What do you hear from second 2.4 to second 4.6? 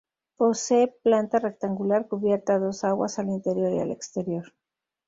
a dos aguas al interior y al exterior.